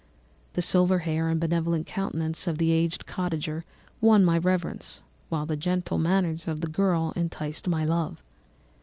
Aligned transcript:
The 0.53 0.63
silver 0.63 0.97
hair 1.05 1.29
and 1.29 1.39
benevolent 1.39 1.85
countenance 1.85 2.47
of 2.47 2.57
the 2.57 2.71
aged 2.71 3.05
cottager 3.05 3.65
won 4.01 4.25
my 4.25 4.39
reverence, 4.39 5.03
while 5.29 5.45
the 5.45 5.55
gentle 5.55 5.99
manners 5.99 6.47
of 6.47 6.61
the 6.61 6.67
girl 6.71 7.13
enticed 7.15 7.67
my 7.67 7.85
love. 7.85 8.23